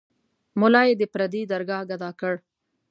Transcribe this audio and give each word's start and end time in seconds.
ملا 0.59 0.81
یې 0.87 0.93
د 1.01 1.03
پردي 1.13 1.41
درګاه 1.51 1.83
ګدا 1.89 2.09
کړ. 2.19 2.33